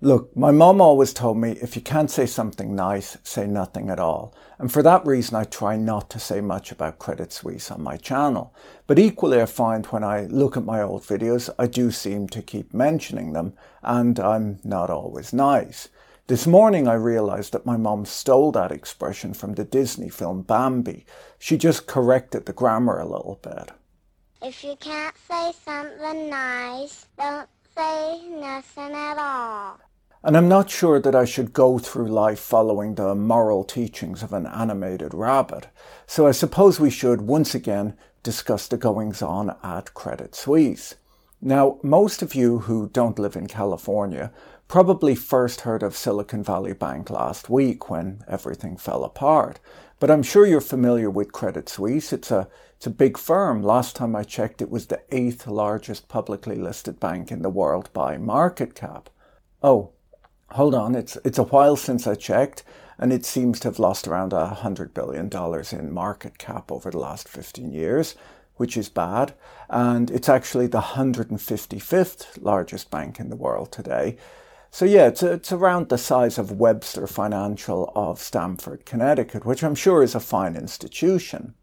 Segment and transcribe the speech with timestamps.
[0.00, 3.98] Look, my mom always told me if you can't say something nice, say nothing at
[3.98, 4.32] all.
[4.56, 7.96] And for that reason, I try not to say much about Credit Suisse on my
[7.96, 8.54] channel.
[8.86, 12.42] But equally, I find when I look at my old videos, I do seem to
[12.42, 15.88] keep mentioning them, and I'm not always nice.
[16.28, 21.06] This morning, I realized that my mom stole that expression from the Disney film Bambi.
[21.40, 23.72] She just corrected the grammar a little bit.
[24.42, 29.80] If you can't say something nice, don't say nothing at all.
[30.28, 34.34] And I'm not sure that I should go through life following the moral teachings of
[34.34, 35.68] an animated rabbit.
[36.06, 40.96] So I suppose we should once again discuss the goings on at Credit Suisse.
[41.40, 44.30] Now, most of you who don't live in California
[44.68, 49.60] probably first heard of Silicon Valley Bank last week when everything fell apart.
[49.98, 52.12] But I'm sure you're familiar with Credit Suisse.
[52.12, 53.62] It's a, it's a big firm.
[53.62, 57.88] Last time I checked, it was the eighth largest publicly listed bank in the world
[57.94, 59.08] by market cap.
[59.62, 59.92] Oh,
[60.50, 62.64] hold on, it's, it's a while since I checked,
[62.98, 65.30] and it seems to have lost around $100 billion
[65.72, 68.16] in market cap over the last 15 years,
[68.56, 69.34] which is bad.
[69.70, 74.16] And it's actually the 155th largest bank in the world today.
[74.70, 79.74] So, yeah, it's, it's around the size of Webster Financial of Stamford, Connecticut, which I'm
[79.74, 81.54] sure is a fine institution.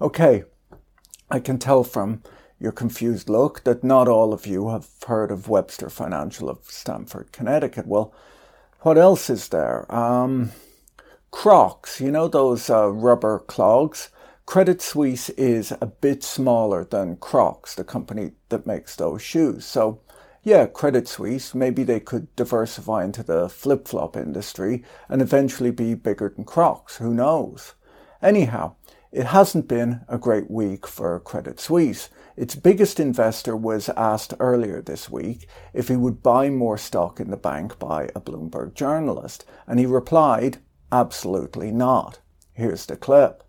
[0.00, 0.44] Okay,
[1.30, 2.22] I can tell from
[2.60, 7.32] your confused look that not all of you have heard of Webster Financial of Stamford,
[7.32, 7.86] Connecticut.
[7.86, 8.12] Well,
[8.82, 9.92] what else is there?
[9.92, 10.52] Um,
[11.30, 14.10] Crocs, you know those uh, rubber clogs?
[14.44, 19.64] Credit Suisse is a bit smaller than Crocs, the company that makes those shoes.
[19.64, 20.00] So,
[20.42, 25.94] yeah, Credit Suisse, maybe they could diversify into the flip flop industry and eventually be
[25.94, 26.96] bigger than Crocs.
[26.96, 27.74] Who knows?
[28.20, 28.74] Anyhow,
[29.12, 32.10] it hasn't been a great week for Credit Suisse.
[32.40, 37.28] Its biggest investor was asked earlier this week if he would buy more stock in
[37.30, 40.56] the bank by a Bloomberg journalist, and he replied,
[40.90, 42.20] absolutely not.
[42.54, 43.44] Here's the clip.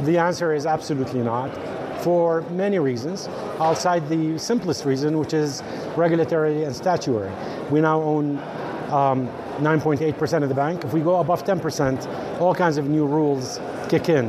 [0.00, 1.48] The answer is absolutely not
[2.02, 3.26] for many reasons.
[3.58, 3.74] I'll
[4.10, 5.62] the simplest reason, which is
[5.96, 7.32] regulatory and statutory.
[7.70, 8.36] We now own
[8.90, 9.28] um,
[9.64, 10.84] 9.8% of the bank.
[10.84, 14.28] If we go above 10%, all kinds of new rules kick in.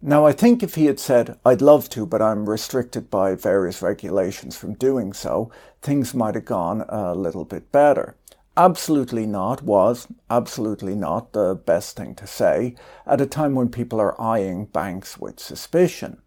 [0.00, 3.82] Now, I think if he had said, I'd love to, but I'm restricted by various
[3.82, 5.50] regulations from doing so,
[5.82, 8.14] things might have gone a little bit better.
[8.56, 12.76] Absolutely not was absolutely not the best thing to say
[13.06, 16.22] at a time when people are eyeing banks with suspicion.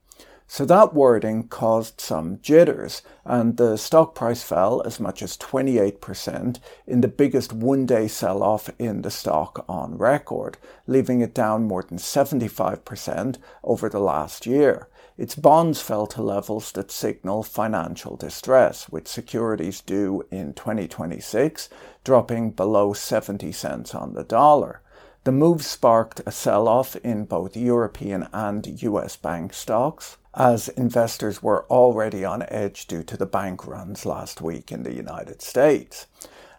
[0.53, 6.59] So that wording caused some jitters, and the stock price fell as much as 28%
[6.85, 10.57] in the biggest one day sell off in the stock on record,
[10.87, 14.89] leaving it down more than 75% over the last year.
[15.17, 21.69] Its bonds fell to levels that signal financial distress, with securities due in 2026
[22.03, 24.81] dropping below 70 cents on the dollar.
[25.23, 31.43] The move sparked a sell off in both European and US bank stocks as investors
[31.43, 36.07] were already on edge due to the bank runs last week in the United States.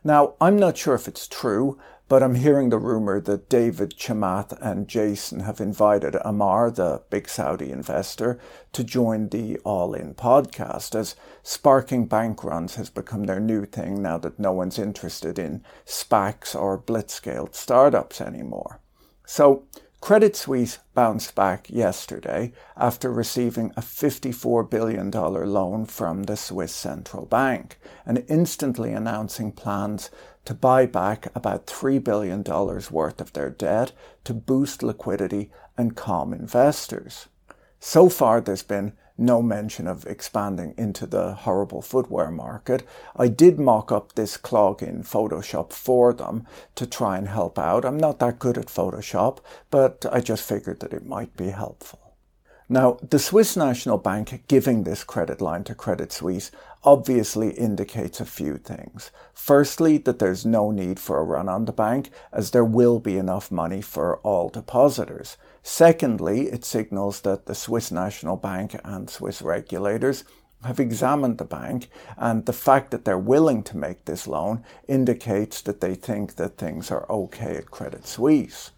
[0.05, 1.79] Now, I'm not sure if it's true,
[2.09, 7.27] but I'm hearing the rumor that David Chamath and Jason have invited Ammar, the big
[7.27, 8.39] Saudi investor,
[8.73, 14.03] to join the All In podcast, as sparking bank runs has become their new thing
[14.03, 18.81] now that no one's interested in SPACs or blitzscale startups anymore.
[19.25, 19.65] So,
[20.03, 27.25] Credit Suisse bounced back yesterday after receiving a $54 billion loan from the Swiss Central
[27.25, 30.11] Bank and instantly announcing plans
[30.45, 33.93] to buy back about $3 billion worth of their debt
[34.25, 37.29] to boost liquidity and calm investors.
[37.79, 42.87] So far, there's been no mention of expanding into the horrible footwear market.
[43.17, 47.85] I did mock up this clog in Photoshop for them to try and help out.
[47.85, 49.39] I'm not that good at Photoshop,
[49.71, 52.12] but I just figured that it might be helpful.
[52.73, 56.51] Now, the Swiss National Bank giving this credit line to Credit Suisse
[56.85, 59.11] obviously indicates a few things.
[59.35, 63.19] Firstly, that there's no need for a run on the bank, as there will be
[63.19, 65.37] enough money for all depositors.
[65.63, 70.25] Secondly, it signals that the Swiss National Bank and Swiss regulators
[70.65, 75.61] have examined the bank, and the fact that they're willing to make this loan indicates
[75.61, 78.71] that they think that things are okay at Credit Suisse.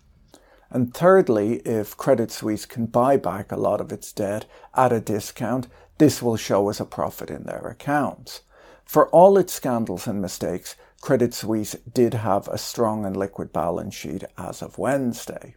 [0.75, 4.45] And thirdly, if Credit Suisse can buy back a lot of its debt
[4.75, 5.69] at a discount,
[5.99, 8.41] this will show as a profit in their accounts.
[8.85, 13.95] For all its scandals and mistakes, Credit Suisse did have a strong and liquid balance
[13.95, 15.55] sheet as of Wednesday.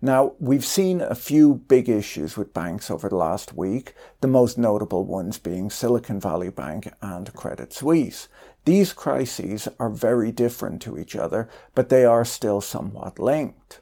[0.00, 4.56] Now, we've seen a few big issues with banks over the last week, the most
[4.56, 8.28] notable ones being Silicon Valley Bank and Credit Suisse.
[8.66, 13.80] These crises are very different to each other, but they are still somewhat linked.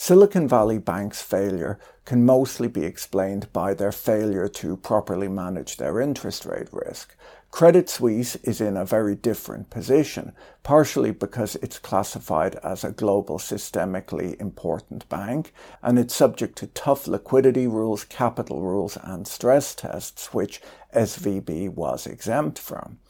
[0.00, 6.00] Silicon Valley Bank's failure can mostly be explained by their failure to properly manage their
[6.00, 7.16] interest rate risk.
[7.50, 13.38] Credit Suisse is in a very different position, partially because it's classified as a global
[13.38, 15.52] systemically important bank
[15.82, 20.62] and it's subject to tough liquidity rules, capital rules, and stress tests, which
[20.94, 23.00] SVB was exempt from.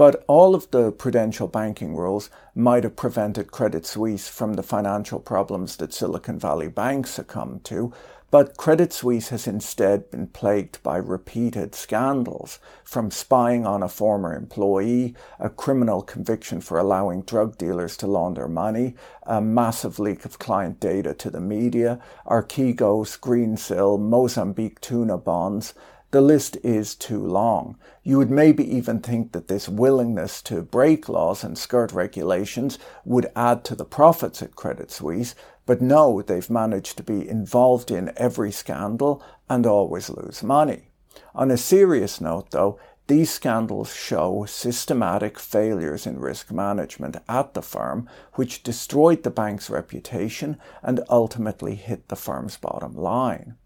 [0.00, 5.20] But all of the prudential banking rules might have prevented Credit Suisse from the financial
[5.20, 7.92] problems that Silicon Valley Bank succumbed to,
[8.30, 14.34] but Credit Suisse has instead been plagued by repeated scandals, from spying on a former
[14.34, 18.94] employee, a criminal conviction for allowing drug dealers to launder money,
[19.24, 25.74] a massive leak of client data to the media, Archegos, Greensill, Mozambique tuna bonds,
[26.10, 27.76] the list is too long.
[28.02, 33.30] You would maybe even think that this willingness to break laws and skirt regulations would
[33.36, 35.34] add to the profits at Credit Suisse,
[35.66, 40.90] but no, they've managed to be involved in every scandal and always lose money.
[41.34, 47.62] On a serious note, though, these scandals show systematic failures in risk management at the
[47.62, 53.56] firm, which destroyed the bank's reputation and ultimately hit the firm's bottom line.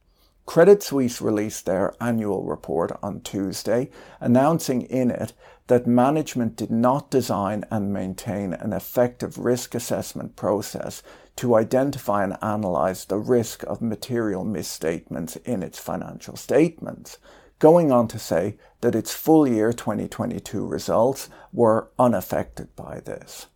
[0.47, 5.33] Credit Suisse released their annual report on Tuesday, announcing in it
[5.69, 11.03] that management did not design and maintain an effective risk assessment process
[11.37, 17.19] to identify and analyze the risk of material misstatements in its financial statements,
[17.59, 23.47] going on to say that its full year 2022 results were unaffected by this.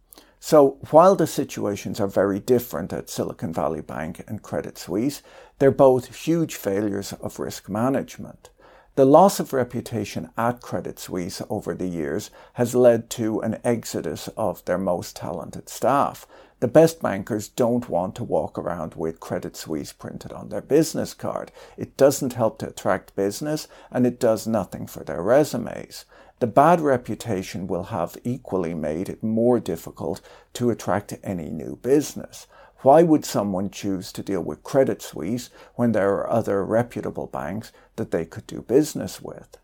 [0.41, 5.21] So, while the situations are very different at Silicon Valley Bank and Credit Suisse,
[5.59, 8.51] they're both huge failures of risk management.
[8.95, 14.29] The loss of reputation at Credit Suisse over the years has led to an exodus
[14.37, 16.27] of their most talented staff.
[16.61, 21.15] The best bankers don't want to walk around with Credit Suisse printed on their business
[21.15, 21.53] card.
[21.77, 26.05] It doesn't help to attract business and it does nothing for their resumes.
[26.41, 30.21] The bad reputation will have equally made it more difficult
[30.55, 32.49] to attract any new business.
[32.83, 37.73] Why would someone choose to deal with Credit Suisse when there are other reputable banks
[37.97, 39.57] that they could do business with?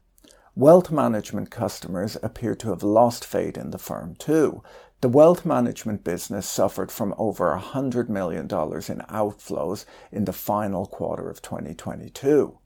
[0.57, 4.65] Wealth management customers appear to have lost faith in the firm too.
[5.01, 11.31] The wealth management business suffered from over $100 million in outflows in the final quarter
[11.31, 12.59] of 2022.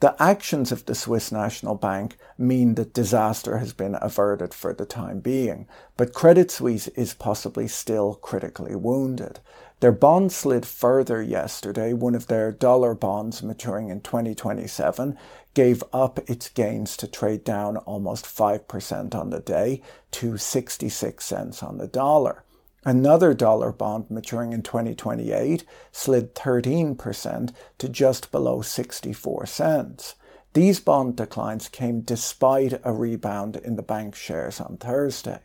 [0.00, 4.86] The actions of the Swiss National Bank mean that disaster has been averted for the
[4.86, 5.66] time being,
[5.96, 9.40] but Credit Suisse is possibly still critically wounded.
[9.80, 11.94] Their bond slid further yesterday.
[11.94, 15.18] One of their dollar bonds maturing in 2027
[15.54, 21.60] gave up its gains to trade down almost 5% on the day to 66 cents
[21.60, 22.44] on the dollar.
[22.88, 25.62] Another dollar bond maturing in 2028
[25.92, 30.14] slid 13% to just below 64 cents.
[30.54, 35.40] These bond declines came despite a rebound in the bank shares on Thursday.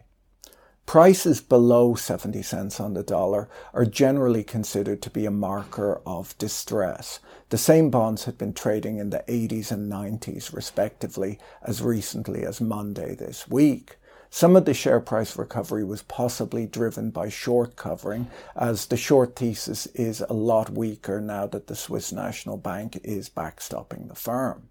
[0.86, 6.38] Prices below 70 cents on the dollar are generally considered to be a marker of
[6.38, 7.20] distress.
[7.50, 12.62] The same bonds had been trading in the 80s and 90s, respectively, as recently as
[12.62, 13.98] Monday this week.
[14.36, 19.36] Some of the share price recovery was possibly driven by short covering, as the short
[19.36, 24.70] thesis is a lot weaker now that the Swiss National Bank is backstopping the firm.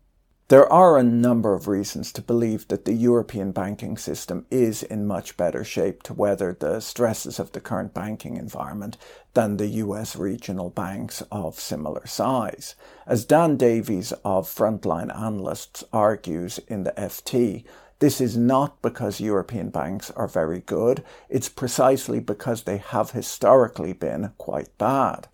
[0.48, 5.06] There are a number of reasons to believe that the European banking system is in
[5.06, 8.96] much better shape to weather the stresses of the current banking environment
[9.34, 12.74] than the US regional banks of similar size.
[13.06, 17.64] As Dan Davies of Frontline Analysts argues in the FT,
[18.02, 23.92] this is not because European banks are very good, it's precisely because they have historically
[23.92, 25.28] been quite bad.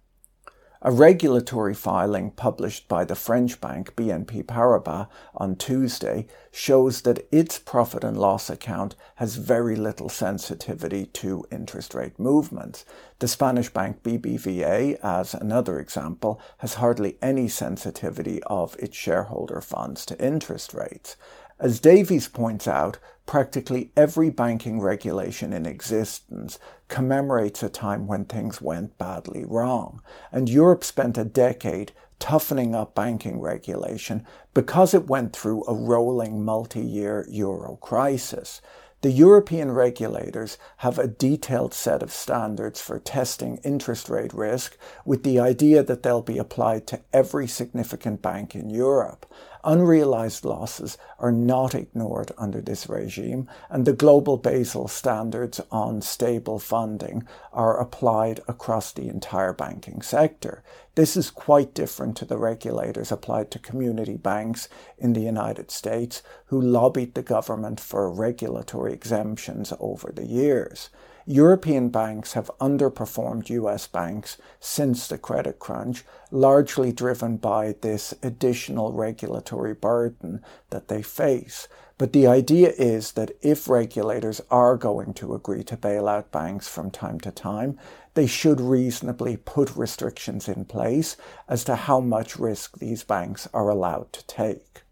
[0.82, 7.58] A regulatory filing published by the French bank BNP Paribas on Tuesday shows that its
[7.58, 12.84] profit and loss account has very little sensitivity to interest rate movements.
[13.18, 20.04] The Spanish bank BBVA, as another example, has hardly any sensitivity of its shareholder funds
[20.04, 21.16] to interest rates.
[21.61, 28.62] As Davies points out, practically every banking regulation in existence commemorates a time when things
[28.62, 30.00] went badly wrong,
[30.31, 34.25] and Europe spent a decade toughening up banking regulation
[34.55, 38.61] because it went through a rolling multi year euro crisis.
[39.00, 45.23] The European regulators have a detailed set of standards for testing interest rate risk with
[45.23, 49.27] the idea that they'll be applied to every significant bank in Europe.
[49.65, 56.59] Unrealized losses are not ignored under this regime, and the global Basel standards on stable
[56.59, 60.62] funding are applied across the entire banking sector.
[60.95, 66.23] This is quite different to the regulators applied to community banks in the United States,
[66.47, 70.91] who lobbied the government for regulatory exemptions over the years.
[71.30, 78.94] European banks have underperformed US banks since the credit crunch, largely driven by this additional
[78.94, 81.68] regulatory burden that they face.
[81.99, 86.66] But the idea is that if regulators are going to agree to bail out banks
[86.66, 87.78] from time to time,
[88.14, 93.68] they should reasonably put restrictions in place as to how much risk these banks are
[93.68, 94.85] allowed to take.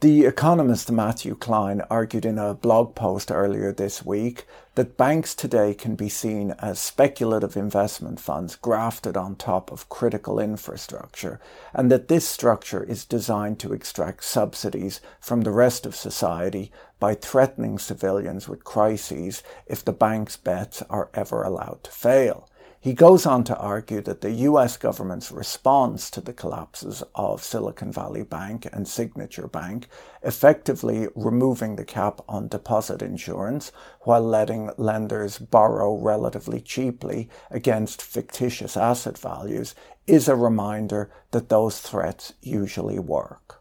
[0.00, 5.74] The economist Matthew Klein argued in a blog post earlier this week that banks today
[5.74, 11.38] can be seen as speculative investment funds grafted on top of critical infrastructure,
[11.74, 17.12] and that this structure is designed to extract subsidies from the rest of society by
[17.12, 22.48] threatening civilians with crises if the bank's bets are ever allowed to fail.
[22.82, 27.92] He goes on to argue that the US government's response to the collapses of Silicon
[27.92, 29.86] Valley Bank and Signature Bank,
[30.22, 33.70] effectively removing the cap on deposit insurance
[34.04, 39.74] while letting lenders borrow relatively cheaply against fictitious asset values,
[40.06, 43.59] is a reminder that those threats usually work.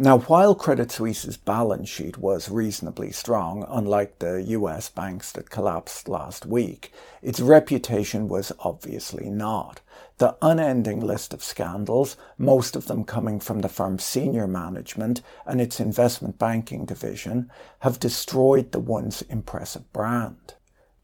[0.00, 6.08] Now, while Credit Suisse's balance sheet was reasonably strong, unlike the US banks that collapsed
[6.08, 9.80] last week, its reputation was obviously not.
[10.18, 15.60] The unending list of scandals, most of them coming from the firm's senior management and
[15.60, 17.50] its investment banking division,
[17.80, 20.54] have destroyed the once impressive brand.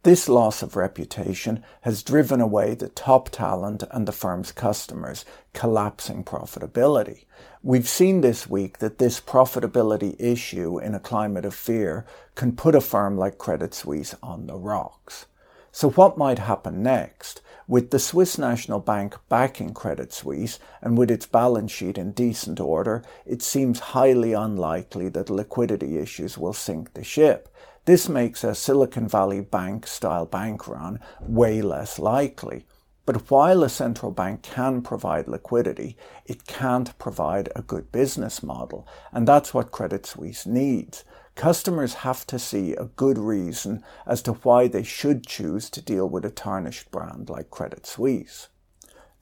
[0.05, 6.25] This loss of reputation has driven away the top talent and the firm's customers, collapsing
[6.25, 7.25] profitability.
[7.63, 12.75] We've seen this week that this profitability issue in a climate of fear can put
[12.75, 15.25] a firm like Credit Suisse on the rocks.
[15.73, 17.41] So what might happen next?
[17.67, 22.61] With the Swiss National Bank backing Credit Suisse and with its balance sheet in decent
[22.61, 27.49] order, it seems highly unlikely that liquidity issues will sink the ship.
[27.87, 32.67] This makes a Silicon Valley Bank style bank run way less likely.
[33.07, 38.87] But while a central bank can provide liquidity, it can't provide a good business model.
[39.11, 41.05] And that's what Credit Suisse needs.
[41.35, 46.09] Customers have to see a good reason as to why they should choose to deal
[46.09, 48.49] with a tarnished brand like Credit Suisse.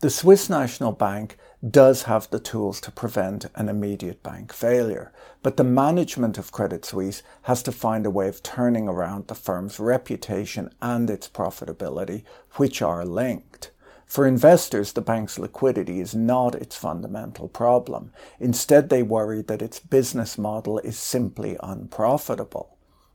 [0.00, 5.56] The Swiss National Bank does have the tools to prevent an immediate bank failure, but
[5.56, 9.80] the management of Credit Suisse has to find a way of turning around the firm's
[9.80, 12.24] reputation and its profitability,
[12.56, 13.71] which are linked.
[14.12, 18.12] For investors, the bank's liquidity is not its fundamental problem.
[18.38, 22.71] Instead, they worry that its business model is simply unprofitable.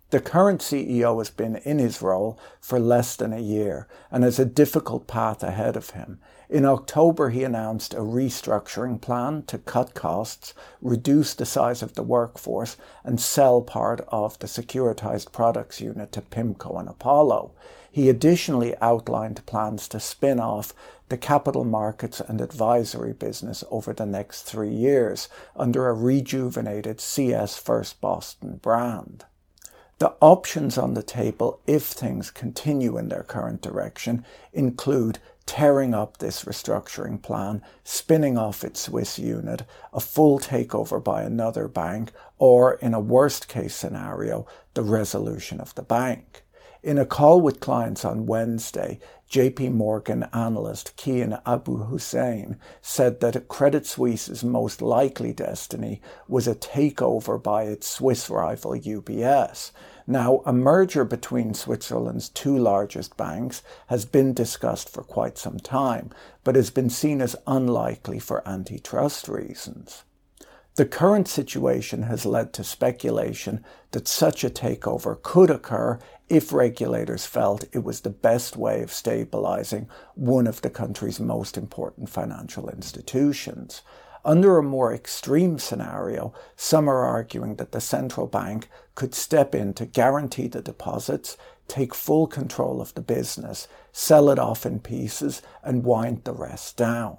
[0.10, 4.40] The current CEO has been in his role for less than a year and has
[4.40, 6.20] a difficult path ahead of him.
[6.50, 12.04] In October, he announced a restructuring plan to cut costs, reduce the size of the
[12.04, 17.52] workforce, and sell part of the securitized products unit to PIMCO and Apollo.
[17.92, 20.74] He additionally outlined plans to spin off
[21.10, 27.58] the capital markets and advisory business over the next three years under a rejuvenated CS
[27.58, 29.26] First Boston brand.
[30.00, 34.24] The options on the table, if things continue in their current direction,
[34.54, 41.24] include tearing up this restructuring plan, spinning off its Swiss unit, a full takeover by
[41.24, 46.44] another bank, or, in a worst case scenario, the resolution of the bank.
[46.88, 53.86] In a call with clients on Wednesday, JP Morgan analyst Kian Abouhossein said that Credit
[53.86, 59.72] Suisse's most likely destiny was a takeover by its Swiss rival UBS.
[60.08, 66.12] Now, a merger between Switzerland's two largest banks has been discussed for quite some time,
[66.46, 70.06] but has been seen as unlikely for antitrust reasons.
[70.78, 75.98] The current situation has led to speculation that such a takeover could occur
[76.30, 81.58] if regulators felt it was the best way of stabilizing one of the country's most
[81.58, 83.82] important financial institutions.
[84.26, 89.74] Under a more extreme scenario, some are arguing that the central bank could step in
[89.76, 91.38] to guarantee the deposits,
[91.70, 96.76] take full control of the business, sell it off in pieces, and wind the rest
[96.76, 97.18] down.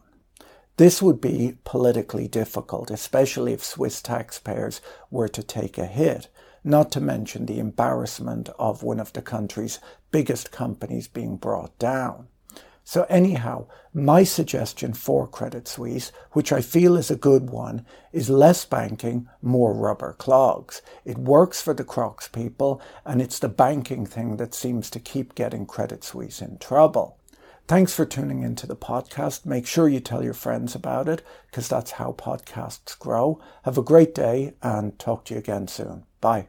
[0.77, 6.29] This would be politically difficult, especially if Swiss taxpayers were to take a hit,
[6.69, 12.29] not to mention the embarrassment of one of the country's biggest companies being brought down.
[12.85, 18.31] So, anyhow, my suggestion for Credit Suisse, which I feel is a good one, is
[18.31, 20.81] less banking, more rubber clogs.
[21.05, 25.35] It works for the Crocs people, and it's the banking thing that seems to keep
[25.35, 27.19] getting Credit Suisse in trouble.
[27.67, 29.45] Thanks for tuning into the podcast.
[29.45, 33.39] Make sure you tell your friends about it, because that's how podcasts grow.
[33.65, 36.05] Have a great day, and talk to you again soon.
[36.23, 36.49] Bye.